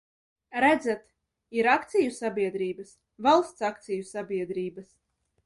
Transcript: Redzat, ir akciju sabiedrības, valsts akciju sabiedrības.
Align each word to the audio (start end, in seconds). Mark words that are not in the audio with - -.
Redzat, 0.63 1.03
ir 1.59 1.69
akciju 1.73 2.15
sabiedrības, 2.15 2.95
valsts 3.29 3.69
akciju 3.71 4.09
sabiedrības. 4.15 4.91